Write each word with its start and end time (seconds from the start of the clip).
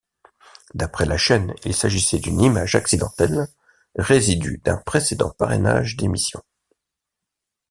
D'après 0.73 1.05
la 1.05 1.15
chaîne, 1.15 1.53
il 1.63 1.75
s'agissait 1.75 2.17
d'une 2.17 2.41
image 2.41 2.73
accidentelle, 2.73 3.45
résidu 3.95 4.59
d'un 4.65 4.77
précédent 4.77 5.29
parrainage 5.29 5.95
d'émission. 5.95 6.41